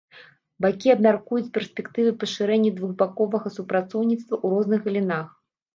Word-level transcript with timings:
Бакі 0.65 0.87
абмяркуюць 0.93 1.51
перспектывы 1.59 2.15
пашырэння 2.25 2.75
двухбаковага 2.81 3.47
супрацоўніцтва 3.61 4.31
ў 4.31 4.47
розных 4.57 4.79
галінах. 4.91 5.27